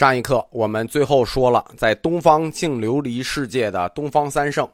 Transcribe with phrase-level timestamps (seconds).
[0.00, 4.66] 上一课我们最后说了，在东方净琉璃世界的东方三圣，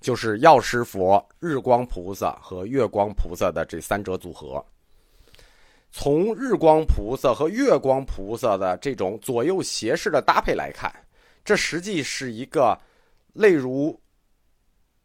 [0.00, 4.60] 就是药师佛、日光菩萨和月光菩萨的这三者组合。
[5.92, 10.92] 从日光菩萨和月光菩萨的这种左右斜视的搭配来看，
[11.44, 12.76] 这实际是一个
[13.34, 13.96] 类如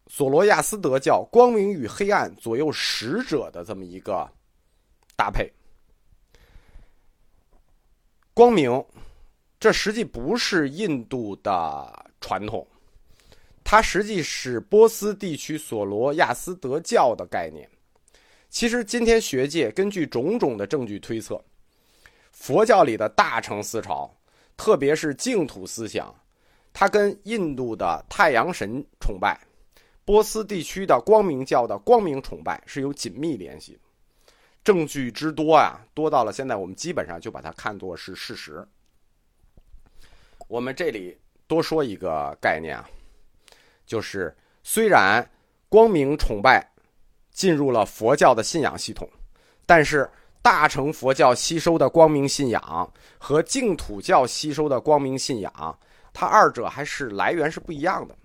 [0.07, 4.27] 索罗亚斯德教光明与黑暗左右使者的这么一个
[5.15, 5.47] 搭配。
[8.33, 8.83] 光明。
[9.59, 12.65] 这实际不是印度的传统，
[13.63, 17.67] 它实际是波斯地区索罗亚斯德教的概念。
[18.49, 21.43] 其实，今天学界根据种种的证据推测，
[22.31, 24.09] 佛教里的大乘思潮，
[24.55, 26.13] 特别是净土思想，
[26.71, 29.37] 它跟印度的太阳神崇拜、
[30.05, 33.77] 波斯地区的光明教的光明崇拜是有紧密联系。
[34.63, 38.65] 证据之多啊，多到了现在，我们基本上就把它看作是事实。
[40.47, 42.89] 我们这里多说一个概念啊，
[43.85, 45.29] 就是虽然
[45.67, 46.65] 光明崇拜
[47.31, 49.07] 进入了佛教的信仰系统，
[49.65, 50.09] 但是
[50.41, 55.79] 大乘佛教吸收的光明信仰和净土教吸收的光明信仰，
[56.13, 58.15] 它二者还是来源是不一样的。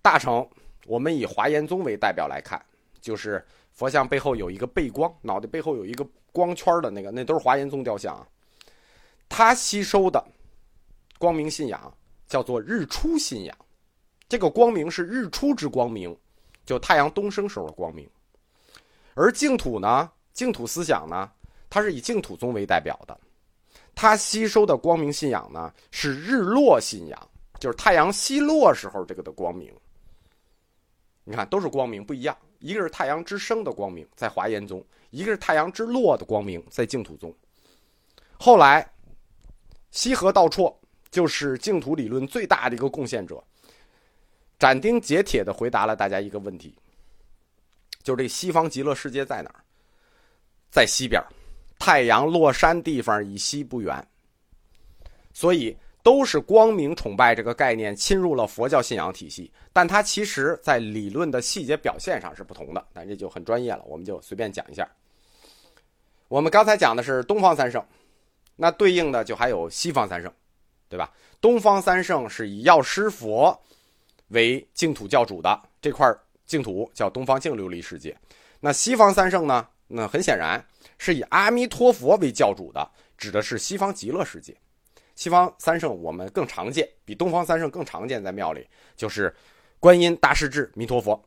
[0.00, 0.48] 大乘，
[0.86, 2.58] 我们以华严宗为代表来看，
[3.02, 8.26] 就是佛像背后有一个背光，脑袋背后有一个光圈的那个，那都是华严宗雕像啊，
[9.28, 10.24] 它吸收的。
[11.18, 11.92] 光明信仰
[12.28, 13.56] 叫做日出信仰，
[14.28, 16.16] 这个光明是日出之光明，
[16.64, 18.08] 就太阳东升时候的光明。
[19.14, 21.30] 而净土呢，净土思想呢，
[21.68, 23.18] 它是以净土宗为代表的，
[23.96, 29.74] 它吸收的光明信仰呢是日落信仰，就是太阳西落时候这个的光明。
[31.24, 37.34] 你看，都是光明不一样，一个是太阳之升的光明在华严宗，一个是太阳之落的光明在净土宗。
[38.38, 38.88] 后来，
[39.90, 40.72] 西河道绰。
[41.10, 43.42] 就是净土理论最大的一个贡献者，
[44.58, 46.74] 斩钉截铁的回答了大家一个问题：，
[48.02, 49.64] 就是这西方极乐世界在哪儿？
[50.70, 51.22] 在西边，
[51.78, 54.06] 太阳落山地方以西不远。
[55.32, 62.86] 所以都是光明崇拜这个概念侵入了佛教信仰体系，但它其实在理论的细节表现上是不同的。
[62.92, 64.88] 但这就很专业了，我们就随便讲一下。
[66.26, 67.82] 我们刚才讲的是东方三圣，
[68.56, 70.32] 那对应的就还有西方三圣。
[70.88, 71.12] 对吧？
[71.40, 73.58] 东方三圣是以药师佛
[74.28, 76.12] 为净土教主的这块
[76.46, 78.16] 净土叫东方净琉璃世界。
[78.60, 79.68] 那西方三圣呢？
[79.90, 80.62] 那很显然
[80.98, 84.54] 是以阿弥陀佛为教主的，指的是西方极乐世界。
[85.14, 88.66] 西方三圣我们更常见，比东方三圣更常见，在庙里
[88.96, 89.34] 就是
[89.80, 91.22] 观音、大势至、弥陀佛。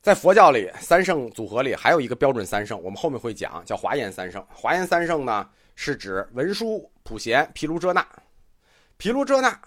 [0.00, 4.44] 在佛教里，三圣组合里还有一个标准三圣，我们后面会讲，叫华严三圣。
[4.48, 5.48] 华严三圣呢？
[5.74, 8.06] 是指文殊、普贤、毗卢遮那。
[8.96, 9.60] 毗卢遮那，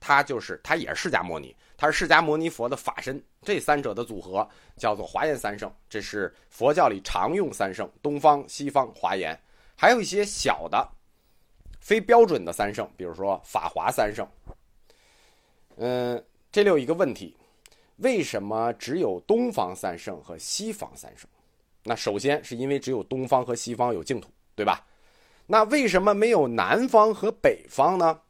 [0.00, 3.22] 他就是他也是释迦牟尼，他是释迦牟尼佛的法身。
[3.42, 9.38] 这三者的组合叫做华严三圣，这是佛教里常用三圣：东方、西方、华严。
[9.76, 10.88] 还有一些小的、
[11.80, 14.26] 非标准的三圣，比如说法华三圣。
[15.76, 17.36] 嗯，这里有一个问题：
[17.98, 21.28] 为什么只有东方三圣和西方三圣？
[21.84, 24.84] 那首先是因为只有东方和西方有净土，对吧？
[25.46, 28.20] 那为什么没有南方和北方呢？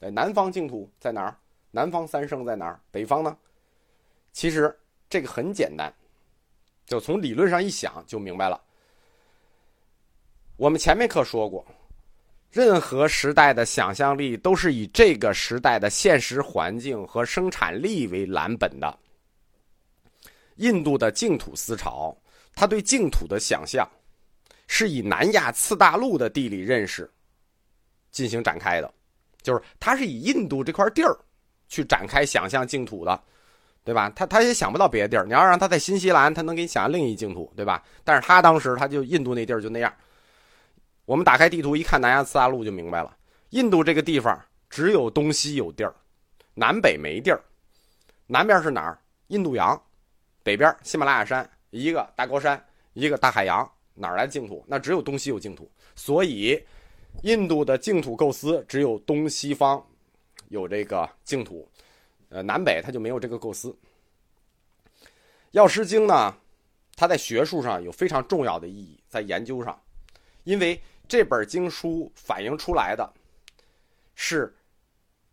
[0.00, 1.36] 哎，南方净土在哪儿？
[1.70, 2.80] 南方三圣在哪儿？
[2.90, 3.36] 北方呢？
[4.32, 4.76] 其实
[5.08, 5.92] 这个很简单，
[6.86, 8.60] 就从理论上一想就明白了。
[10.56, 11.66] 我们前面课说过，
[12.52, 18.98] 任何时代的想象力都是以这个时代的现实环境和生产力为蓝本的。
[20.56, 22.16] 印度的净土思潮，
[22.54, 23.88] 他对净土的想象。
[24.66, 27.10] 是以南亚次大陆的地理认识
[28.10, 28.92] 进行展开的，
[29.42, 31.16] 就是他是以印度这块地儿
[31.68, 33.22] 去展开想象净土的，
[33.84, 34.10] 对吧？
[34.16, 35.24] 他他也想不到别的地儿。
[35.24, 37.82] 你要让他在新西兰，他能给你想象另一净土，对吧？
[38.02, 39.92] 但是他当时他就印度那地儿就那样。
[41.04, 43.14] 我们打开地图一看，南亚次大陆就明白了。
[43.50, 44.40] 印度这个地方
[44.70, 45.94] 只有东西有地儿，
[46.54, 47.40] 南北没地儿。
[48.26, 48.98] 南边是哪儿？
[49.28, 49.80] 印度洋，
[50.42, 52.62] 北边喜马拉雅山，一个大高山，
[52.94, 53.70] 一个大海洋。
[53.94, 54.64] 哪来净土？
[54.66, 56.60] 那只有东西有净土，所以
[57.22, 59.84] 印度的净土构思只有东西方
[60.48, 61.68] 有这个净土，
[62.28, 63.76] 呃，南北它就没有这个构思。
[65.52, 66.36] 药师经呢，
[66.96, 69.80] 它在学术上有非常重要的意义，在研究上，
[70.42, 73.08] 因为这本经书反映出来的
[74.16, 74.52] 是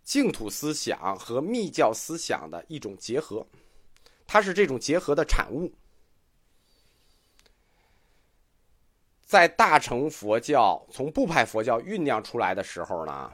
[0.04, 3.46] 净土思想和密教思想的一种结合，
[4.28, 5.72] 它是这种结合的产物。
[9.32, 13.32] 在大乘佛教从部派佛教酝酿出来的时候呢，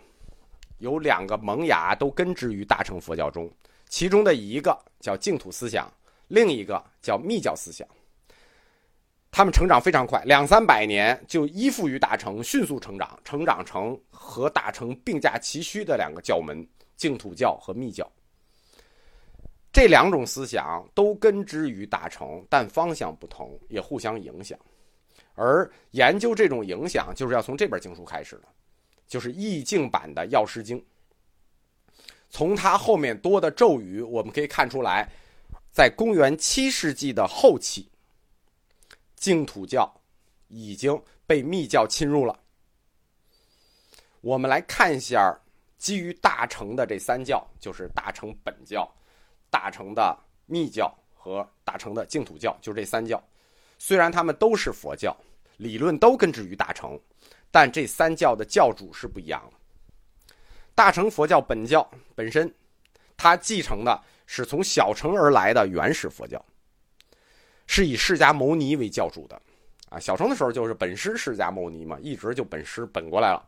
[0.77, 3.49] 有两个萌芽都根植于大乘佛教中，
[3.89, 5.91] 其中的一个叫净土思想，
[6.27, 7.87] 另一个叫密教思想。
[9.31, 16.63] 他们成长非常快，两三百年就依附于大乘，迅速成长，成长成和大乘并驾齐驱的两个教门——
[16.95, 18.07] 净土教和密教。
[19.73, 24.55] 这两种思想都根植于大乘，但方向不同，也互相影响。
[25.37, 28.47] 而研究这种影响，就是要从这本经书开始的，
[29.07, 30.79] 就是易经版的《药师经》。
[32.27, 35.07] 从它后面多的咒语，我们可以看出来，
[35.71, 37.87] 在公元七世纪的后期。
[39.15, 39.91] 净土教
[40.47, 42.37] 已经被密教侵入了。
[44.21, 45.39] 我们来看一下
[45.77, 48.91] 基于大乘的这三教，就是大乘本教、
[49.49, 50.17] 大乘的
[50.47, 53.23] 密教和大乘的净土教，就这三教。
[53.79, 55.15] 虽然他们都是佛教，
[55.57, 56.99] 理论都根植于大乘，
[57.51, 59.57] 但这三教的教主是不一样的。
[60.73, 62.53] 大乘佛教本教本身，
[63.15, 66.43] 它继承的是从小乘而来的原始佛教。
[67.65, 69.41] 是以释迦牟尼为教主的，
[69.89, 73.45] 啊，小乘的时候就是本师释迦牟尼嘛，一直就本师本过来了。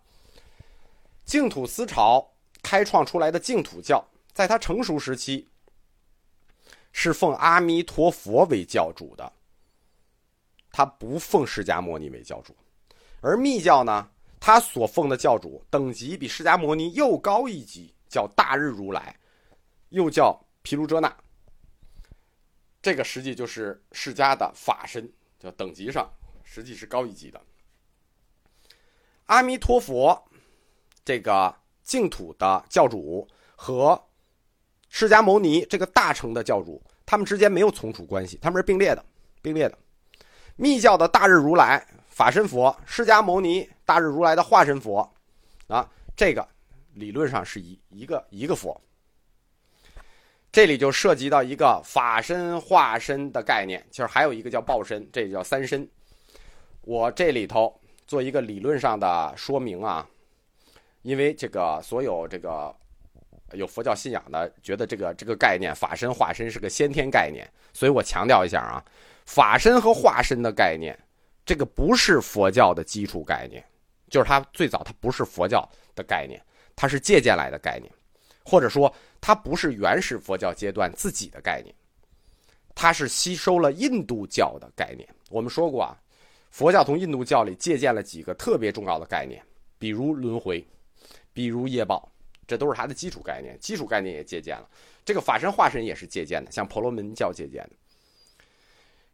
[1.23, 2.29] 净土思潮
[2.61, 4.03] 开创出来的净土教，
[4.33, 5.47] 在它成熟时期，
[6.91, 9.31] 是奉阿弥陀佛为教主的，
[10.71, 12.55] 他不奉释迦牟尼为教主。
[13.21, 19.15] 而密教呢，他所奉的教主等级比释迦牟尼又高一级，叫大日如来，
[19.89, 21.15] 又叫毗卢遮那。
[22.81, 26.09] 这个实际就是释迦的法身，叫等级上
[26.43, 27.41] 实际是高一级的。
[29.25, 30.17] 阿弥陀佛，
[31.03, 34.01] 这个净土的教主和
[34.87, 39.05] 释迦牟尼这个大乘的教主，他们之间没有从属关系，他们是并列的，
[39.41, 39.77] 并列的。
[40.59, 45.09] 密教的大日如来法身佛，释迦牟尼大日如来的化身佛，
[45.67, 46.45] 啊，这个
[46.95, 48.79] 理论上是一一个一个佛。
[50.51, 55.87] 这里就涉及到一个法身化身的概念，就是还有一个叫报身，这叫三身。
[56.81, 57.73] 我这里头
[58.05, 60.05] 做一个理论上的说明啊，
[61.03, 62.75] 因为这个所有这个
[63.53, 68.83] 有佛教信仰的觉得这个这个概念法身化身是个先天概念，所以我强调一下啊，
[69.29, 70.97] 法身和化身的概念，
[71.45, 73.63] 这个不是佛教的基础概念，
[74.09, 76.41] 就是它最早它不是佛教的概念，
[76.75, 77.91] 它是借鉴来的概念，
[78.43, 78.93] 或者说。
[79.21, 81.75] 它不是原始佛教阶段自己的概念，
[82.73, 85.05] 它是吸收了印度教的概念。
[85.29, 85.91] 我们说过啊，
[86.51, 89.43] 佛教从印度教里借鉴了几个特别重要的概念，
[89.77, 90.65] 比如轮回，
[91.33, 92.09] 比如业报，
[92.47, 93.59] 这都是它的基础概念。
[93.59, 94.65] 基础概念也借鉴了，
[95.03, 97.71] 这个法身化身也是借鉴的，像婆罗门教借鉴的。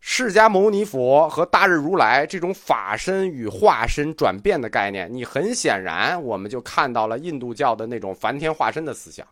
[0.08, 9.26] 释迦牟尼佛和大日如来这种法身与化身转变的概念，你很显然我们就看到了印度教的那种梵天化身的思想。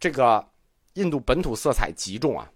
[0.00, 0.44] 这个
[0.94, 2.50] 印度本土色彩极重啊！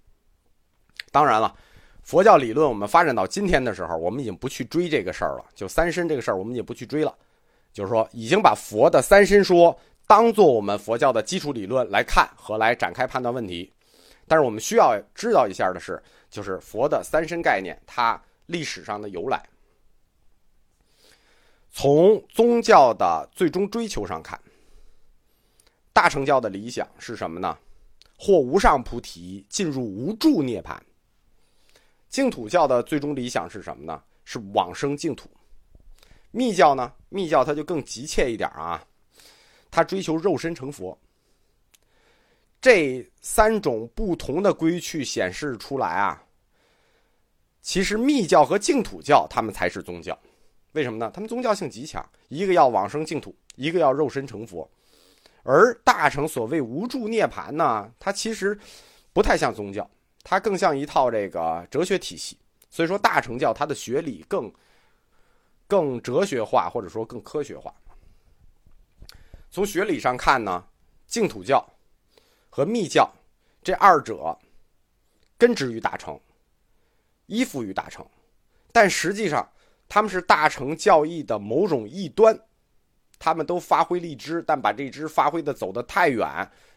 [1.13, 1.55] 当然了，
[2.03, 5.45] 佛教理论我们发展到今天的时候，我们已经不去追这个事儿了。
[5.55, 7.15] 就三身这个事儿，我们也不去追了。
[7.73, 9.75] 就是说，已经把佛的三身说
[10.09, 13.73] 当做我们佛教的基础理论来看和来展开判断问题。
[14.27, 19.49] 但是我们需要知道一下的是，就是佛的三身概念它历史上的由来。
[21.71, 24.41] 从宗教的最终追求上看。
[25.93, 27.59] 大乘教的理想是什么呢？
[28.17, 30.79] 获无上菩提，进入无住涅槃。
[32.09, 34.03] 净土教的最终理想是什么呢？
[34.25, 35.29] 是往生净土。
[36.31, 36.93] 密教呢？
[37.09, 38.85] 密教它就更急切一点啊，
[39.71, 40.99] 它追求肉身成佛。
[42.61, 46.23] 这三种不同的归去显示出来啊，
[47.63, 50.19] 其实密教和净土教他们才是宗教。
[50.73, 51.11] 为什么呢？
[51.15, 54.69] 他们宗教性极强，一个要往生净土，一个要肉身成佛。
[55.43, 58.59] 而大乘所谓无住涅槃呢，它其实
[59.13, 59.89] 不太像宗教，
[60.23, 62.37] 它更像一套这个哲学体系。
[62.71, 64.53] 所以说，大乘教它的学理更
[65.67, 67.73] 更哲学化，或者说更科学化。
[69.51, 70.63] 从学理上看呢，
[71.07, 71.67] 净土教
[72.59, 73.09] 和密教
[73.63, 74.37] 这二者
[75.39, 76.19] 根植于大乘，
[77.27, 78.05] 依附于大乘，
[78.73, 79.49] 但实际上
[79.89, 82.37] 他们是大乘教义的某种异端。
[83.17, 86.29] 他们都发挥荔枝，但把这支发挥的走得太远，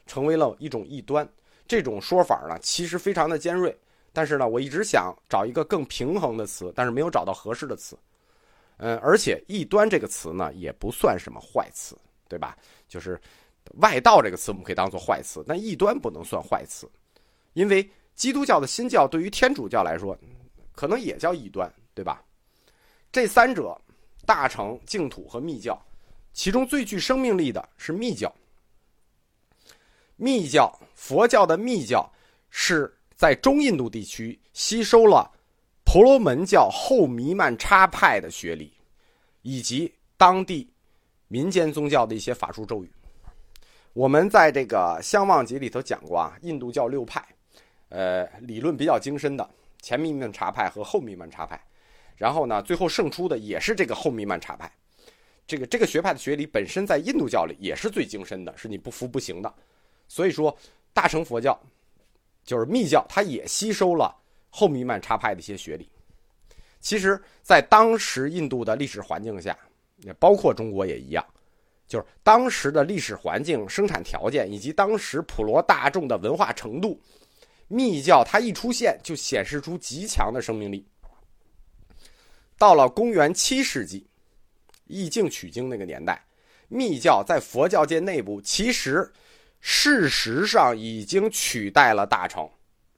[0.06, 1.28] 成为了一种异端。
[1.68, 3.76] 这种说法呢，其实非常的尖锐。
[4.14, 7.98] 但是呢，我一直想找一个更平衡的词，但是没有找到合适的词。
[8.78, 11.98] 嗯，而且“异端”这个词呢，也不算什么坏词，
[12.28, 12.56] 对吧？
[12.88, 13.20] 就是
[13.80, 16.90] “外道”这个词，我们可以当做坏词，但“异端”不能算坏词，
[17.54, 20.18] 因为基督教的新教对于天主教来说，
[20.74, 22.24] 可能也叫异端，对吧？
[23.12, 23.80] 这三者，
[24.26, 25.80] 大乘、净土和密教，
[26.34, 28.34] 其中最具生命力的是密教。
[30.16, 32.08] 密教，佛教的密教
[32.50, 35.30] 是在中印度地区吸收了
[35.84, 38.72] 婆罗门教后弥曼差派的学理，
[39.42, 40.72] 以及当地
[41.28, 42.92] 民间宗教的一些法术咒语。
[43.94, 47.22] 我们在这个《相望集》里头讲过啊，印度教六派，
[47.90, 49.50] 呃，理论比较精深的
[49.82, 51.62] 前密曼插派和后密曼插派，
[52.16, 54.72] 然后呢，最后胜出的也是这个后密曼插派。
[55.46, 59.54] 这个这个学派的学理本身在印度教里也是最精深的，是你不服不行的。
[60.08, 60.56] 所以说，
[60.94, 61.60] 大乘佛教
[62.46, 64.16] 就是密教，它也吸收了
[64.50, 65.90] 后密曼插派的一些学理。
[66.80, 69.58] 其实，在当时印度的历史环境下，
[69.98, 71.26] 也包括中国也一样，
[71.92, 76.98] 就是当时的历史环境、生产条件以及当时普罗大众的文化程度，
[77.68, 80.88] 密教它一出现就显示出极强的生命力。
[82.58, 84.08] 到了公元七世纪，
[84.88, 86.24] 易经取经那个年代，
[86.70, 89.12] 密教在佛教界内部其实。
[89.64, 92.50] 事实上已经取代了大乘，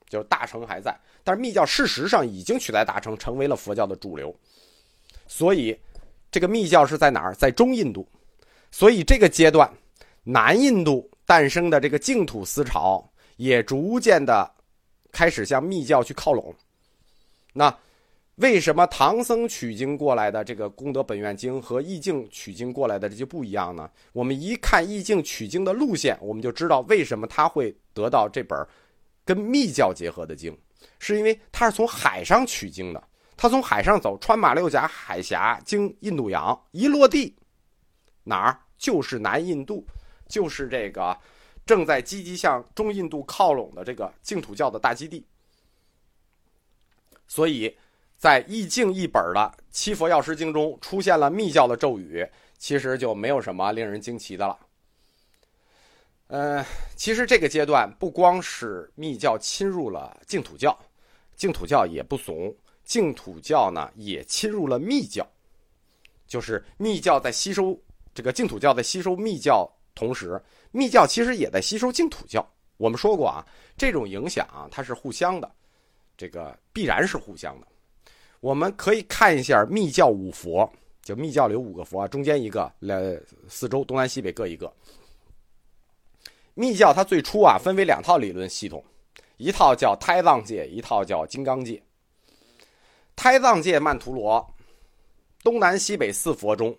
[0.08, 4.34] 就是大乘还在，但是密教事实上已经取代大乘，成为了佛教的主流。
[5.28, 5.78] 所以，
[6.32, 7.36] 这个密教是在哪儿？
[7.36, 8.08] 在中印度。
[8.74, 9.72] 所以这个阶段，
[10.24, 14.52] 南印度诞生的这个净土思潮也逐渐的
[15.12, 16.54] 开始向密教去靠拢。
[17.54, 17.78] 那。
[18.38, 23.88] 为什么唐僧取经过来的这个《功德本愿经》和易经取经过来的这就不一样呢？
[24.12, 28.58] 我们一看易经取经的路线，我们就知道为什么他会得到这本
[29.24, 30.58] 跟密教结合的经，
[30.98, 33.08] 是因为他是从海上取经的。
[33.38, 37.36] 他从海上走，穿马六甲海峡，经印度洋，一落地
[38.24, 39.86] 哪儿就是南印度，
[40.28, 41.18] 就是这个
[41.66, 45.26] 正在积极向中印度靠拢的这个净土教的大基地。
[47.28, 47.74] 所以。
[48.16, 52.26] 在易经一本的《七佛药师经》中出现了密教的咒语，
[52.58, 54.58] 其实就没有什么令人惊奇的了。
[56.28, 60.80] 呃，其实这个阶段不光是密教侵入了净土教，
[61.36, 65.28] 净土教也不怂，净土教呢也侵入了密教，
[66.26, 67.78] 就是密教在吸收
[68.14, 70.42] 这个净土教在吸收密教同时，
[70.72, 72.48] 密教其实也在吸收净土教。
[72.78, 73.46] 我们说过啊，
[73.78, 75.52] 这种影响它是互相的，
[76.18, 77.68] 这个必然是互相的。
[78.40, 80.70] 我们可以看一下密教五佛，
[81.02, 83.18] 就密教里有五个佛啊，中间一个，呃，
[83.48, 84.72] 四周东南西北各一个。
[86.56, 88.84] 密教它最初啊分为两套理论系统，
[89.38, 91.82] 一套叫胎藏界，一套叫金刚界。
[93.16, 94.54] 胎藏界曼陀罗，
[95.44, 96.76] 东南西北四佛中，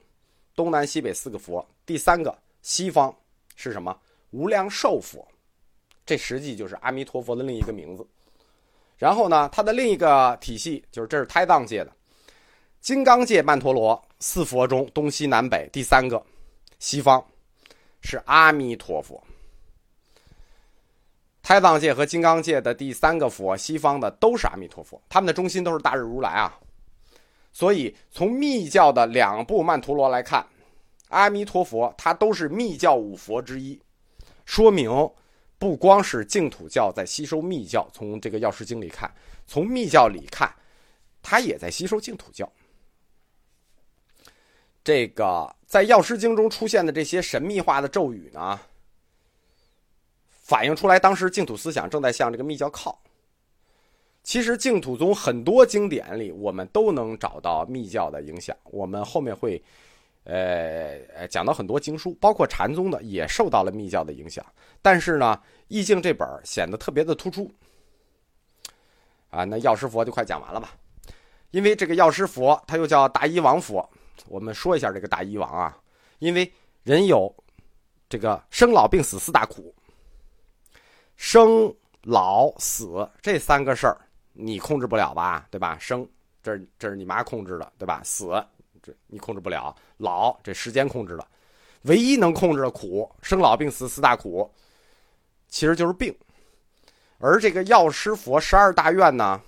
[0.54, 3.14] 东南西北四个佛，第三个西方
[3.56, 3.96] 是什么？
[4.30, 5.26] 无量寿佛，
[6.04, 8.06] 这实际就是阿弥陀佛的另一个名字。
[8.96, 11.92] 然后呢，它的另一个体系就是这是胎藏界的
[12.80, 16.24] 金刚界曼陀罗四佛中东西南北第三个
[16.78, 17.24] 西方
[18.00, 19.22] 是阿弥陀佛。
[21.42, 26.58] 胎藏界和金刚界的第三个佛西方的都是阿弥陀佛，他们的中心都是大日如来啊。
[27.54, 30.46] 所以从密教的两部曼陀罗来看，
[31.08, 33.80] 阿弥陀佛它都是密教五佛之一，
[34.44, 35.10] 说明。
[35.56, 39.10] 不光是净土教在吸收密教，从这个药师经里看，
[39.46, 40.54] 从密教里看，
[41.22, 42.52] 它也在吸收净土教。
[44.82, 48.60] 这个在药师经中出现的这些神秘化的咒语呢，
[50.28, 53.00] 反映出来当时净土思想正在向这个密教靠。
[54.34, 58.56] 其实净土宗很多经典里，我们都能找到密教的影响。
[58.64, 59.62] 我们后面会。
[60.24, 64.44] 呃，讲到很多经书，包括禅宗的，也受到了密教的影响。
[64.82, 67.48] 但是呢，《易经》这本显得特别的突出。
[69.30, 70.74] 啊，那药师佛就快讲完了吧？
[71.52, 73.88] 因为这个药师佛，他又叫大医王佛。
[74.26, 75.78] 我们说一下这个大医王啊，
[76.18, 77.32] 因为人有
[78.08, 79.72] 这个生老病死四大苦，
[81.16, 81.72] 生
[82.02, 84.00] 老死这三个事儿
[84.34, 85.46] 你控制不了吧？
[85.50, 85.78] 对吧？
[85.80, 86.06] 生，
[86.42, 88.02] 这这是你妈控制的，对吧？
[88.04, 88.44] 死。
[88.82, 91.26] 这你控制不了老，这时间控制的，
[91.84, 94.52] 唯一能控制的苦，生老病死四大苦，
[95.48, 96.14] 其实就是病。
[97.18, 99.40] 而这个药师佛十二大愿呢，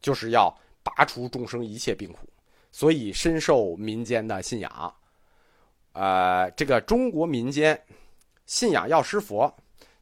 [0.00, 2.28] 就是要拔除众生一切病苦，
[2.70, 4.94] 所以深受民间的信仰。
[5.94, 7.84] 呃，这个中国民间
[8.46, 9.52] 信仰药师佛，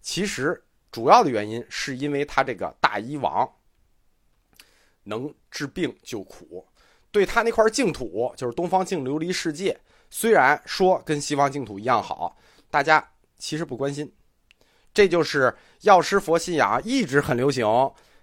[0.02, 3.50] 其实主要的原因是因为他这个大医王
[5.04, 6.66] 能治病救苦。
[7.10, 9.78] 对他那块净土，就是东方净琉璃世界，
[10.08, 12.36] 虽然说跟西方净土一样好，
[12.70, 13.06] 大家
[13.38, 14.10] 其实不关心。
[14.94, 17.66] 这就是药师佛信仰一直很流行，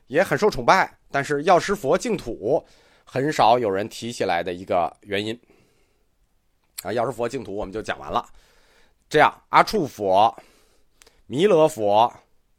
[0.07, 0.97] 也很受崇拜。
[1.11, 2.63] 但是药师佛净土
[3.03, 5.39] 很少有人提起来的一个原因。
[6.83, 8.27] 啊，药师佛净土我们就讲完了。
[9.09, 10.35] 这样，阿处佛、
[11.25, 12.11] 弥勒佛、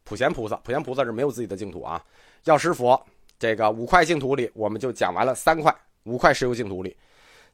[0.04, 2.04] 普贤菩萨，普贤菩萨是没有自己的净土啊。
[2.44, 3.00] 药师佛
[3.40, 6.96] 这个五块净土里，我们就讲完了三块，五块石油净土里，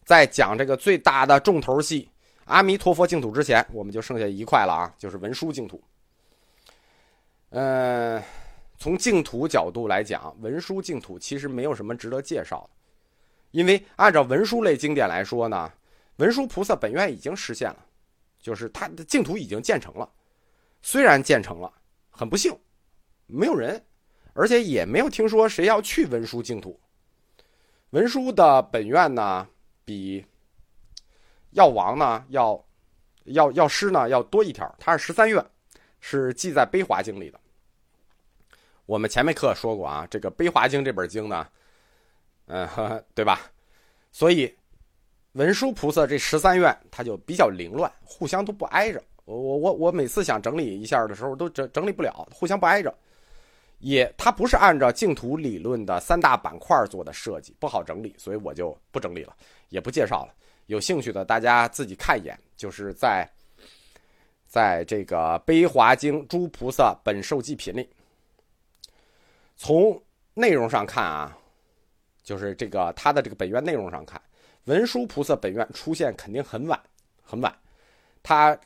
[0.05, 2.07] 在讲这个最大的重头戏
[2.45, 5.81] 阿弥陀佛净土之前，我们就剩下一块了啊，就是文殊净土。
[7.51, 8.23] 嗯，
[8.77, 12.71] 从净土角度来讲，文殊净土其实没有什么值得介绍的，
[13.53, 15.73] 因为按照文殊类经典来说呢，
[16.17, 17.77] 文殊菩萨本愿已经实现了。
[18.39, 20.09] 就是他的净土已经建成了，
[20.81, 21.73] 虽然建成了，
[22.11, 22.57] 很不幸，
[23.27, 23.83] 没有人，
[24.37, 26.79] 而且也没有听说谁要去文殊净土。
[27.91, 29.49] 文殊的本愿呢，
[29.85, 30.25] 比
[31.51, 32.65] 药王呢要
[33.25, 35.45] 要药师呢要多一条，他是十三愿，
[36.01, 37.41] 是记在《悲华经》里的。
[38.85, 41.49] 我们前面课说过啊，这个《悲华经》这本经呢，
[42.47, 42.69] 嗯，
[43.15, 43.41] 对吧？
[44.13, 44.55] 所以。
[45.33, 49.03] 文殊菩萨这十三愿，他就比较凌乱，互相都不挨着。
[49.27, 52.99] 我我我我每次想整理一下的时候，都整整理不了，互相不挨着。
[53.87, 59.37] 也，它不是按照净土理论的三大板块做的设计，不好整理，所以我就不整理了，
[59.69, 60.35] 也不介绍了。
[60.67, 63.25] 有兴趣的大家自己看一眼，就是在
[64.45, 67.89] 在这个《悲华经·诸菩萨本受记品》里，
[69.57, 70.03] 从
[70.35, 71.39] 内容上看啊，
[72.25, 74.21] 就是这个他的这个本愿内容上看。
[74.65, 76.81] 文殊菩萨本愿出现肯定很晚，
[77.23, 77.57] 很晚，
[78.25, 78.59] 它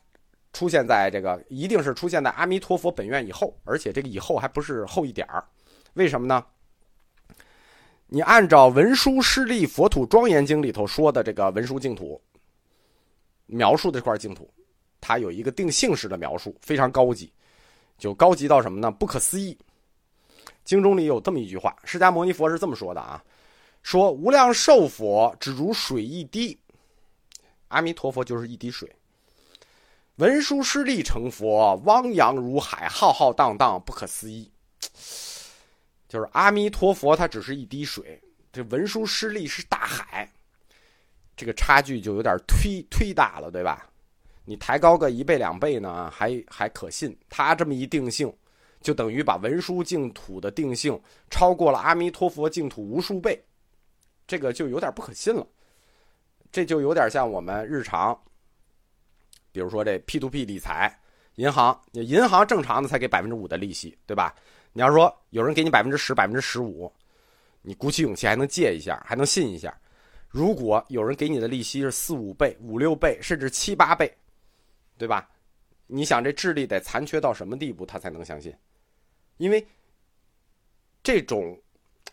[0.52, 5.45] 出现在这个一定是出现在阿弥陀佛本愿以后，而且这个以后还不是后一点儿，
[5.95, 6.45] 为什么呢？
[8.12, 12.21] 你按照《文殊师利佛土庄严经》里头说的这个文殊净土
[13.47, 14.52] 描述的这块净土，
[15.00, 17.33] 它有一个定性式的描述，非常高级，
[17.97, 18.90] 就高级到什么呢？
[18.90, 19.57] 不可思议。
[20.64, 23.23] 经中里有这么一句话，释迦牟尼佛是这么说的啊。
[23.83, 26.59] 说无量寿佛只如水一滴，
[27.69, 28.92] 阿弥陀佛就是一滴水。
[30.21, 34.52] 文殊师利成佛，汪洋如海，浩浩荡荡，不可思议。
[36.06, 38.21] 就是阿弥陀佛，他只是一滴水，
[38.52, 40.30] 这文殊师利是大海，
[41.35, 43.89] 这个差距就有点忒忒大了，对吧？
[44.45, 47.17] 你抬高个一倍两倍呢，还还可信。
[47.30, 48.30] 他这么一定性，
[48.83, 53.43] 就等于把文殊净土的定性超过了阿弥陀佛净土无数倍。
[54.26, 55.47] 这个就有点不可信了，
[56.52, 58.21] 这就有点像我们日常，
[59.52, 60.99] 比如说这 P to P 理财，
[61.36, 64.34] 银行，银行正常的才给百分之五的利息，对吧？
[64.73, 66.93] 你要说有人给你百分之十、百分之十五，
[67.63, 69.76] 你鼓起勇气还能借一下，还能信一下。
[70.28, 74.13] 如果有人给你的利息是四五倍、五六倍，甚至七八倍，
[74.97, 75.28] 对吧？
[75.86, 78.54] 你想这智力得残缺到什么地步，他才能相信？
[79.36, 79.67] 因为
[81.02, 81.60] 这种。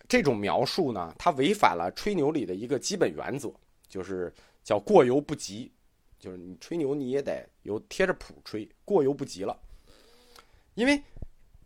[0.10, 3.52] 这种描述呢，它违反了吹牛里的一个基本原则，
[3.89, 5.69] 就是叫过犹不及，
[6.19, 9.58] 就是你吹牛你也得有贴着谱吹，过犹不及了。
[10.75, 11.01] 因为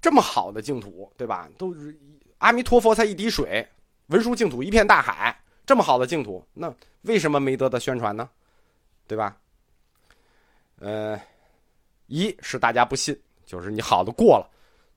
[0.01, 1.49] 这么好的净土，对吧？
[1.57, 1.97] 都是
[2.37, 3.67] 阿弥陀佛才一滴水，
[4.07, 8.29] 文殊净土一片大海，这么好的净土，那为什么没得到宣传呢？
[9.07, 9.37] 对吧？
[10.79, 11.19] 呃，
[12.07, 14.49] 一是大家不信，就是你好的过了；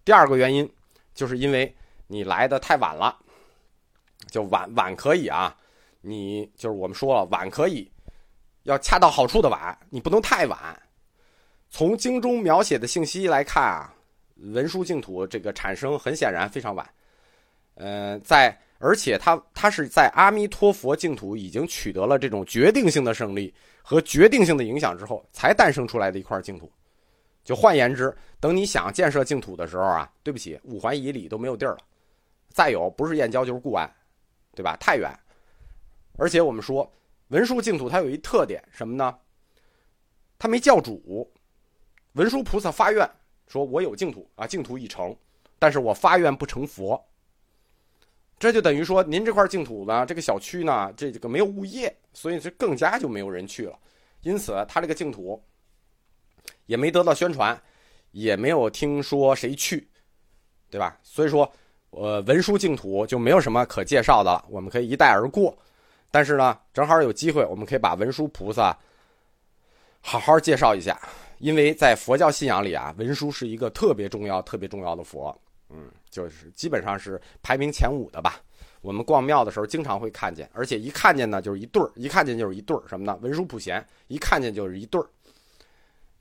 [0.05, 0.71] 第二个原因，
[1.15, 1.75] 就是因为
[2.07, 3.21] 你来的太晚了。
[4.31, 5.55] 就晚晚可以啊，
[6.01, 7.89] 你就是我们说了晚可以，
[8.65, 10.59] 要恰到好处的晚，你不能太晚。
[11.71, 13.95] 从经中描写的信息来看啊，
[14.37, 16.89] 文殊净土这个产生很显然非常晚。
[17.77, 26.71] 呃，在而且它它是在阿弥陀佛净土已经取得了这种决定性的胜利和决定性的影响之后，才诞生出来的一块净土。
[27.43, 31.79] 就换言之，等你想建设净土的时候啊，对不起，五环以里都没有地儿了。
[32.49, 33.91] 再有，不是燕郊就是固安。
[34.57, 34.77] 对吧？
[34.79, 35.11] 太远，
[36.17, 36.89] 而且我们说
[37.35, 39.19] 文殊净土它有一特点什么呢？
[40.39, 41.29] 它没教主，
[42.13, 43.11] 文殊菩萨发愿
[43.49, 45.15] 说：“我有净土啊，净土已成，
[45.59, 47.05] 但是我发愿不成佛。”
[48.39, 53.77] 这就等于说，您这块净土呢，这个小区呢，这个没有物业，所以这更加就没有人去了。
[54.23, 55.43] 因此，他这个净土
[56.67, 57.61] 也没得到宣传，
[58.13, 59.89] 也没有听说谁去，
[60.71, 60.97] 对吧？
[61.03, 61.51] 所以说。
[61.97, 65.57] 呃，文殊净土就没有什么可介绍的了，我们可以一带而过。
[66.15, 68.79] 但是呢，正好有机会，我们可以把文殊菩萨
[70.01, 70.97] 好好介绍一下，
[71.39, 75.37] 因为在佛教信仰里啊，文殊是一个特别重要、特别重要的佛，
[75.71, 78.41] 嗯，就是基本上是排名前五的吧。
[78.81, 83.19] 我们逛庙的时候经常会看见，而且一看见呢就是一对儿，一看见就是一对儿什么呢？
[83.21, 85.07] 文殊普贤，一看见就是一对儿。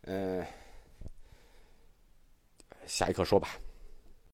[0.06, 0.44] 嗯，
[2.88, 3.50] 下一课说吧。